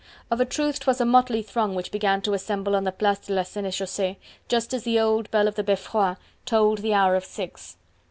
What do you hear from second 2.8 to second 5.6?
the Place de la Senechaussee, just as the old bell of